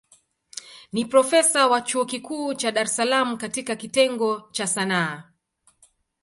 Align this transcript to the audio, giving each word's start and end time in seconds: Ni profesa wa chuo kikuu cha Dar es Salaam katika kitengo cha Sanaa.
Ni 0.93 1.03
profesa 1.11 1.61
wa 1.67 1.81
chuo 1.81 2.05
kikuu 2.11 2.47
cha 2.53 2.71
Dar 2.71 2.85
es 2.89 2.95
Salaam 2.95 3.37
katika 3.37 3.73
kitengo 3.75 4.31
cha 4.51 4.67
Sanaa. 4.75 5.13